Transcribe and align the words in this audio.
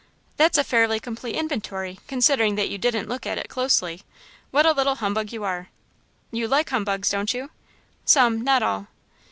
"That's 0.35 0.57
a 0.57 0.63
fairly 0.63 0.99
complete 0.99 1.35
inventory, 1.35 1.99
considering 2.07 2.55
that 2.55 2.69
you 2.69 2.79
'didn't 2.79 3.07
look 3.07 3.27
at 3.27 3.37
it 3.37 3.49
closely.' 3.49 4.01
What 4.49 4.65
a 4.65 4.71
little 4.71 4.95
humbug 4.95 5.31
you 5.31 5.43
are!" 5.43 5.69
"You 6.31 6.47
like 6.47 6.71
humbugs, 6.71 7.11
don't 7.11 7.31
you?" 7.35 7.51
"Some, 8.03 8.43
not 8.43 8.63
all." 8.63 8.87